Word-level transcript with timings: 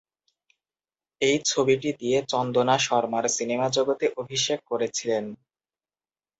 এই 1.21 1.37
ছবিটি 1.45 1.89
দিয়ে 1.99 2.17
চন্দনা 2.31 2.75
শর্মার 2.79 3.25
সিনেমা 3.37 3.67
জগতে 3.69 4.05
অভিষেক 4.17 4.59
করেছিলেন। 4.71 5.23